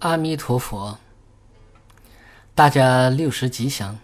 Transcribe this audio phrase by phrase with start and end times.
[0.00, 0.96] 阿弥陀佛，
[2.54, 3.98] 大家六十吉祥。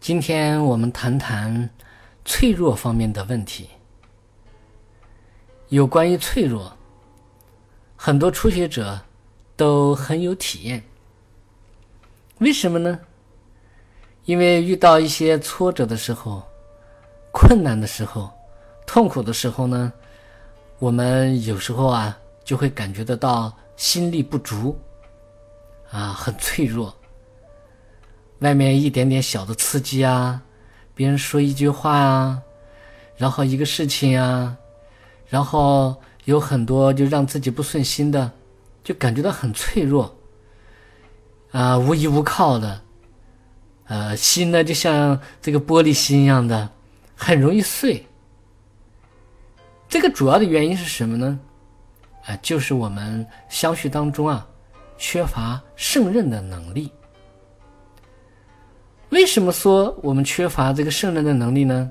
[0.00, 1.70] 今天我们谈谈
[2.26, 3.70] 脆弱方面的问题。
[5.70, 6.76] 有关于脆弱，
[7.96, 9.00] 很多初学者
[9.56, 10.84] 都很有体验。
[12.36, 13.00] 为什么呢？
[14.26, 16.46] 因为遇到一些挫折的时候、
[17.32, 18.30] 困难的时候、
[18.86, 19.90] 痛苦的时候呢，
[20.78, 22.18] 我们有时候啊
[22.48, 23.54] 就会感觉得到。
[23.76, 24.76] 心力不足，
[25.92, 26.96] 啊，很脆弱。
[28.40, 30.42] 外面一点点小的刺激啊，
[30.94, 32.42] 别人说一句话啊，
[33.16, 34.56] 然后一个事情啊，
[35.28, 35.94] 然后
[36.24, 38.32] 有很多就让自己不顺心的，
[38.82, 40.16] 就感觉到很脆弱，
[41.52, 42.80] 啊，无依无靠的，
[43.84, 46.68] 呃，心呢就像这个玻璃心一样的，
[47.14, 48.06] 很容易碎。
[49.88, 51.38] 这个主要的原因是什么呢？
[52.28, 54.46] 啊，就是我们相续当中啊，
[54.98, 56.92] 缺乏胜任的能力。
[59.08, 61.90] 为什么说我们缺乏这个胜任的能力呢？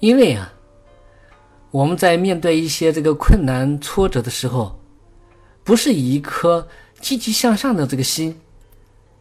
[0.00, 0.50] 因为啊，
[1.70, 4.80] 我们在面对一些这个困难挫折的时候，
[5.62, 6.66] 不是以一颗
[6.98, 8.40] 积极向上的这个心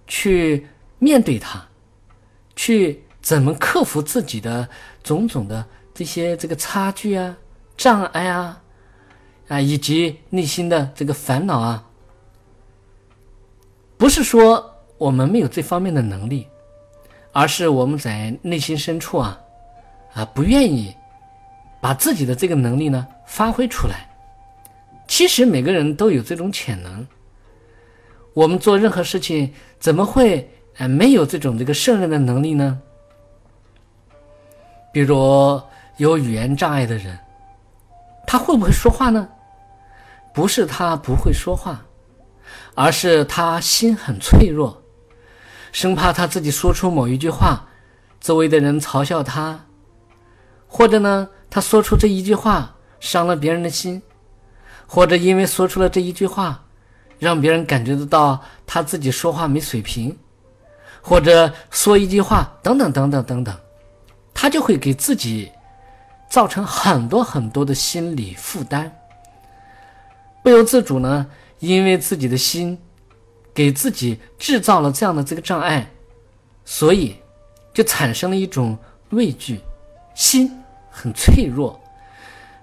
[0.08, 0.66] 去
[0.98, 1.62] 面对它，
[2.56, 4.66] 去怎么克服自己的
[5.04, 7.36] 种种的这些这个差距啊、
[7.76, 8.62] 障碍啊。
[9.48, 11.86] 啊，以及内心的这个烦恼啊，
[13.98, 16.48] 不是说我们没有这方面的能力，
[17.32, 19.40] 而是我们在内心深处啊，
[20.14, 20.96] 啊，不愿意
[21.80, 24.10] 把自己的这个能力呢发挥出来。
[25.08, 27.06] 其实每个人都有这种潜能，
[28.34, 32.82] 我们做任何事情怎么会呃没有这种这个胜任的能力呢？
[34.92, 35.62] 比如
[35.98, 37.20] 有语言障碍的人，
[38.26, 39.30] 他会不会说话呢？
[40.36, 41.86] 不是他不会说话，
[42.74, 44.84] 而是他心很脆弱，
[45.72, 47.66] 生怕他自己说出某一句话，
[48.20, 49.66] 周围的人嘲笑他，
[50.68, 54.02] 或者呢，他说出这一句话伤了别人的心，
[54.86, 56.66] 或者因为说出了这一句话，
[57.18, 60.18] 让别人感觉得到他自己说话没水平，
[61.02, 63.58] 或者说一句话等等等等等等，
[64.34, 65.50] 他就会给自己
[66.30, 68.94] 造成很多很多的心理负担。
[70.46, 71.26] 不由自主呢，
[71.58, 72.78] 因为自己的心
[73.52, 75.92] 给自己制造了这样的这个障碍，
[76.64, 77.16] 所以
[77.74, 78.78] 就产生了一种
[79.10, 79.60] 畏惧，
[80.14, 80.56] 心
[80.92, 81.82] 很脆弱。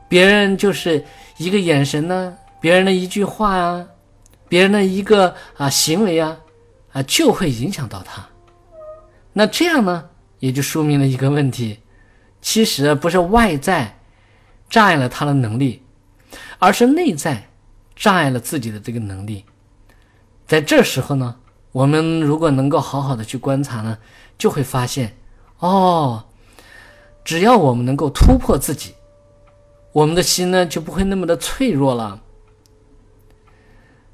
[0.09, 1.04] 别人就是
[1.38, 3.84] 一个眼神呢，别人的一句话呀，
[4.49, 6.38] 别人的一个啊行为啊，
[6.93, 8.25] 啊就会影响到他。
[9.32, 11.81] 那这样呢，也就说明了一个问题：
[12.41, 13.99] 其实不是外在
[14.70, 15.82] 障碍了他的能力，
[16.60, 17.49] 而是内在。
[18.02, 19.44] 障碍了自己的这个能力，
[20.44, 21.36] 在这时候呢，
[21.70, 23.96] 我们如果能够好好的去观察呢，
[24.36, 25.16] 就会发现，
[25.60, 26.24] 哦，
[27.22, 28.96] 只要我们能够突破自己，
[29.92, 32.20] 我们的心呢就不会那么的脆弱了。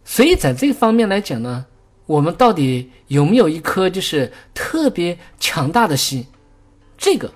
[0.04, 1.64] 所以在这方面来讲呢，
[2.04, 6.26] 我们到底有没有一颗就是特别强大的心，
[6.98, 7.32] 这个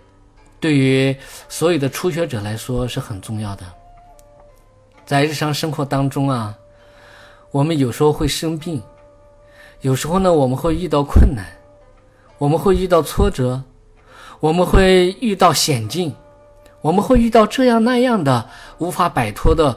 [0.60, 1.16] 对于
[1.48, 3.64] 所有的初学者来说是很重要的。
[5.04, 6.56] 在日常生活当中啊，
[7.50, 8.82] 我们有时候会生病，
[9.80, 11.44] 有时候呢我们会遇到困难，
[12.38, 13.62] 我们会遇到挫折，
[14.40, 16.14] 我们会遇到险境，
[16.80, 18.48] 我们会遇到这样那样的
[18.78, 19.76] 无法摆脱的，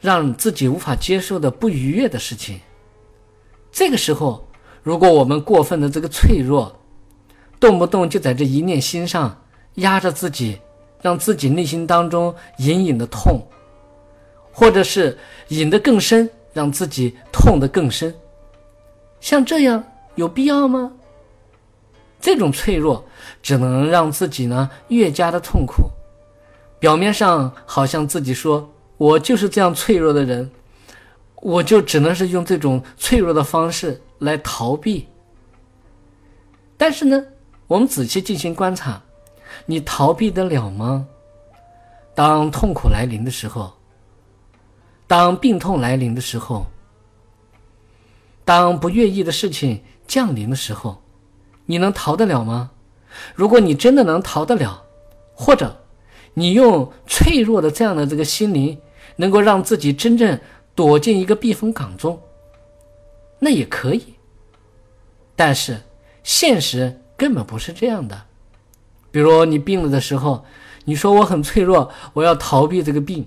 [0.00, 2.60] 让自己无法接受的不愉悦的事情。
[3.70, 4.46] 这个时候，
[4.82, 6.74] 如果我们过分的这个脆弱，
[7.60, 9.40] 动不动就在这一念心上
[9.76, 10.60] 压着自己，
[11.00, 13.40] 让自己内心当中隐隐的痛。
[14.58, 15.16] 或者是
[15.50, 18.12] 引得更深，让自己痛得更深，
[19.20, 19.84] 像这样
[20.16, 20.90] 有必要吗？
[22.20, 23.04] 这种脆弱
[23.40, 25.88] 只能让自己呢越加的痛苦。
[26.80, 30.50] 表面上好像自己说我就是这样脆弱的人，
[31.36, 35.06] 我就只能是用这种脆弱的方式来逃避。
[36.76, 37.24] 但是呢，
[37.68, 39.00] 我们仔细进行观察，
[39.66, 41.06] 你逃避得了吗？
[42.12, 43.77] 当痛苦来临的时候。
[45.08, 46.66] 当病痛来临的时候，
[48.44, 51.02] 当不愿意的事情降临的时候，
[51.64, 52.70] 你能逃得了吗？
[53.34, 54.84] 如果你真的能逃得了，
[55.34, 55.74] 或者
[56.34, 58.78] 你用脆弱的这样的这个心灵，
[59.16, 60.38] 能够让自己真正
[60.74, 62.20] 躲进一个避风港中，
[63.38, 64.14] 那也可以。
[65.34, 65.80] 但是
[66.22, 68.24] 现实根本不是这样的。
[69.10, 70.44] 比如你病了的时候，
[70.84, 73.26] 你说我很脆弱，我要逃避这个病。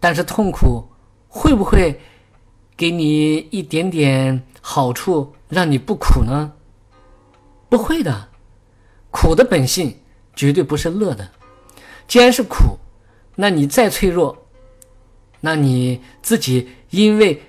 [0.00, 0.88] 但是痛苦
[1.28, 2.00] 会不会
[2.76, 6.52] 给你一点点好处，让你不苦呢？
[7.68, 8.28] 不会的，
[9.10, 9.98] 苦的本性
[10.34, 11.28] 绝对不是乐的。
[12.06, 12.78] 既然是苦，
[13.34, 14.46] 那你再脆弱，
[15.40, 17.42] 那你自己因为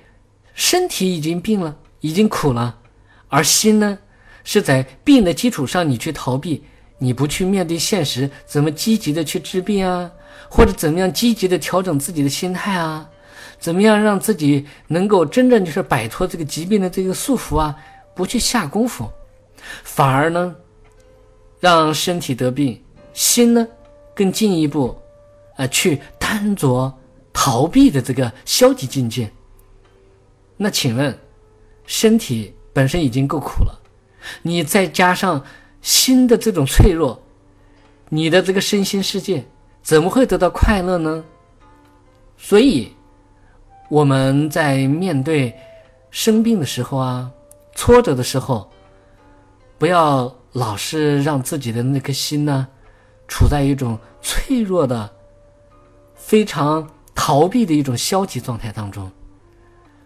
[0.53, 2.79] 身体已经病了，已经苦了，
[3.29, 3.99] 而心呢，
[4.43, 6.63] 是在病的基础上你去逃避，
[6.99, 10.11] 你不去面对现实，怎么积极的去治病啊？
[10.49, 13.09] 或者怎么样积极的调整自己的心态啊？
[13.59, 17.75] 怎么样让自己能够真正就是摆脱这个疾病的这个束缚啊？
[18.15, 19.09] 不去下功夫，
[19.83, 20.55] 反而呢，
[21.59, 22.81] 让身体得病，
[23.13, 23.67] 心呢
[24.13, 24.97] 更进一步，
[25.55, 26.93] 啊，去贪着
[27.31, 29.31] 逃避的这个消极境界。
[30.57, 31.17] 那请问，
[31.85, 33.79] 身体本身已经够苦了，
[34.41, 35.41] 你再加上
[35.81, 37.21] 心的这种脆弱，
[38.09, 39.45] 你的这个身心世界。
[39.81, 41.23] 怎么会得到快乐呢？
[42.37, 42.93] 所以，
[43.89, 45.55] 我们在面对
[46.11, 47.31] 生病的时候啊，
[47.75, 48.69] 挫折的时候，
[49.77, 52.67] 不要老是让自己的那颗心呢，
[53.27, 55.09] 处在一种脆弱的、
[56.13, 59.09] 非常逃避的一种消极状态当中。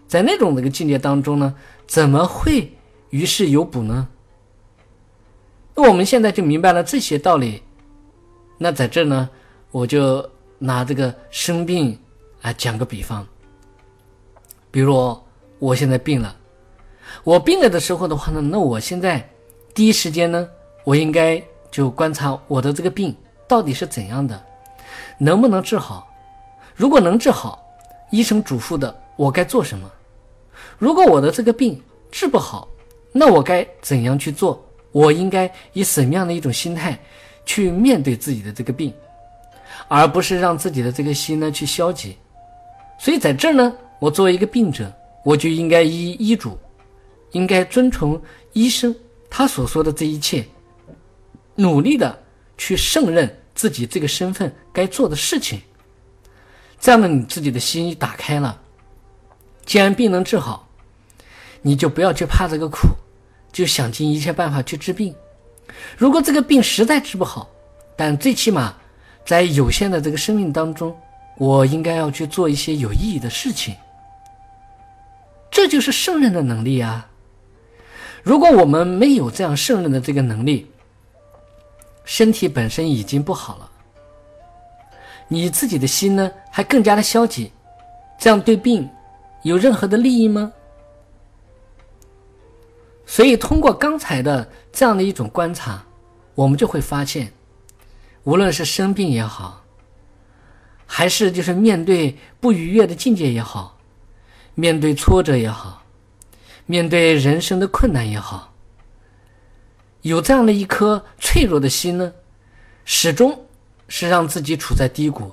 [0.07, 1.53] 在那种那个境界当中呢，
[1.87, 2.71] 怎么会
[3.09, 4.07] 于事有补呢？
[5.75, 7.63] 那我们现在就明白了这些道理。
[8.57, 9.29] 那在这呢？
[9.71, 10.23] 我就
[10.59, 11.97] 拿这个生病
[12.43, 13.25] 啊讲个比方，
[14.69, 15.19] 比如
[15.57, 16.35] 我现在病了，
[17.23, 19.27] 我病了的时候的话呢，那我现在
[19.73, 20.47] 第一时间呢，
[20.83, 23.15] 我应该就观察我的这个病
[23.47, 24.39] 到底是怎样的，
[25.17, 26.07] 能不能治好？
[26.75, 27.59] 如果能治好，
[28.11, 29.89] 医生嘱咐的我该做什么？
[30.77, 31.81] 如果我的这个病
[32.11, 32.67] 治不好，
[33.11, 34.63] 那我该怎样去做？
[34.93, 36.97] 我应该以什么样的一种心态
[37.45, 38.93] 去面对自己的这个病？
[39.89, 42.15] 而不是让自己的这个心呢去消极，
[42.97, 44.91] 所以在这儿呢，我作为一个病者，
[45.25, 46.57] 我就应该依医嘱，
[47.31, 48.19] 应该遵从
[48.53, 48.95] 医生
[49.29, 50.45] 他所说的这一切，
[51.55, 52.17] 努力的
[52.57, 55.59] 去胜任自己这个身份该做的事情。
[56.79, 58.61] 这样呢，你自己的心一打开了，
[59.65, 60.67] 既然病能治好，
[61.61, 62.87] 你就不要去怕这个苦，
[63.53, 65.15] 就想尽一切办法去治病。
[65.95, 67.49] 如果这个病实在治不好，
[67.95, 68.73] 但最起码。
[69.25, 70.93] 在有限的这个生命当中，
[71.37, 73.73] 我应该要去做一些有意义的事情。
[75.49, 77.09] 这就是胜任的能力啊！
[78.21, 80.69] 如果我们没有这样胜任的这个能力，
[82.03, 83.71] 身体本身已经不好了，
[85.29, 87.49] 你自己的心呢还更加的消极，
[88.19, 88.89] 这样对病
[89.43, 90.51] 有任何的利益吗？
[93.13, 95.85] 所以，通过刚才的这样的一种观察，
[96.33, 97.31] 我们就会发现。
[98.23, 99.63] 无论是生病也好，
[100.87, 103.77] 还是就是面对不愉悦的境界也好，
[104.55, 105.83] 面对挫折也好，
[106.65, 108.51] 面对人生的困难也好，
[110.01, 112.11] 有这样的一颗脆弱的心呢，
[112.83, 113.45] 始终
[113.87, 115.31] 是让自己处在低谷。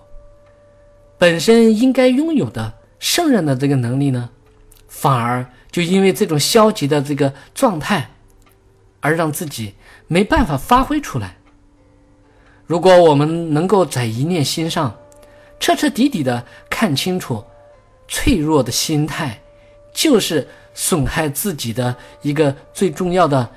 [1.16, 4.28] 本身应该拥有的胜任的这个能力呢，
[4.86, 8.10] 反而就因为这种消极的这个状态，
[9.00, 9.74] 而让自己
[10.06, 11.36] 没办法发挥出来。
[12.66, 14.96] 如果我们能够在一念心上，
[15.58, 17.44] 彻彻底底的看清楚，
[18.08, 19.40] 脆弱的心态，
[19.92, 23.50] 就是损害自己的一个最重要的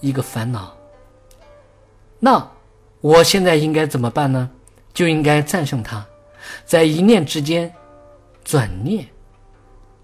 [0.00, 0.76] 一个烦恼。
[2.18, 2.50] 那
[3.00, 4.50] 我现在应该怎么办呢？
[4.92, 6.04] 就应该战胜它，
[6.64, 7.72] 在一念之间
[8.44, 9.06] 转念。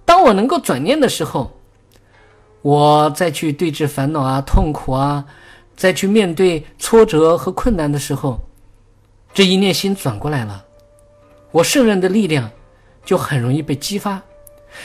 [0.05, 1.51] 当我能够转念的时候，
[2.63, 5.25] 我再去对峙烦恼啊、痛苦啊。
[5.77, 8.39] 再去面对挫折和困难的时候，
[9.33, 10.65] 这一念心转过来了，
[11.51, 12.49] 我胜任的力量
[13.05, 14.23] 就很容易被激发。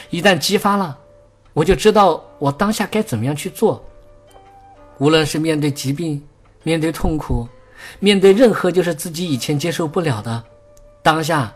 [0.09, 0.97] 一旦激发了，
[1.53, 3.85] 我就知道我当下该怎么样去做。
[4.97, 6.19] 无论是面对疾病、
[6.63, 7.47] 面对痛苦、
[7.99, 10.43] 面对任何就是自己以前接受不了的，
[11.03, 11.53] 当下，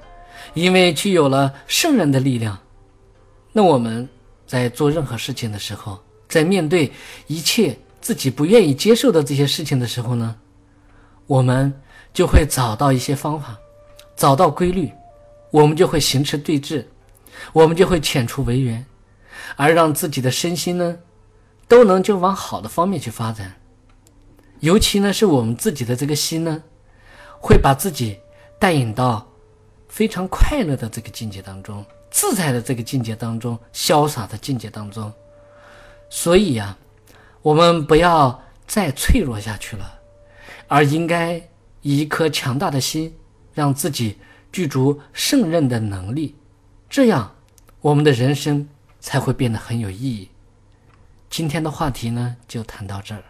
[0.53, 2.55] 因为具有了胜任的力量，
[3.53, 4.07] 那我们
[4.45, 6.91] 在做任何事情的时候，在面对
[7.27, 7.77] 一切。
[8.03, 10.35] 自己不愿意接受的这些事情的时候呢，
[11.25, 11.73] 我们
[12.13, 13.57] 就会找到一些方法，
[14.17, 14.91] 找到规律，
[15.51, 16.83] 我们就会行持对峙，
[17.53, 18.85] 我们就会遣除违缘，
[19.55, 20.99] 而让自己的身心呢，
[21.65, 23.55] 都能就往好的方面去发展。
[24.59, 26.61] 尤其呢，是我们自己的这个心呢，
[27.39, 28.19] 会把自己
[28.59, 29.25] 带引到
[29.87, 35.11] 非常快乐的这个境界当中，自在的这个境界当中，潇洒的境界当中。
[36.09, 36.77] 所以呀。
[37.41, 39.99] 我们不要再脆弱下去了，
[40.69, 41.35] 而应该
[41.81, 43.13] 以一颗强大的心，
[43.53, 44.17] 让自己
[44.49, 46.35] 具足胜任的能力，
[46.89, 47.35] 这样
[47.81, 48.65] 我们的人生
[49.01, 50.29] 才会变得很有意义。
[51.29, 53.21] 今天的话题呢，就谈到这儿。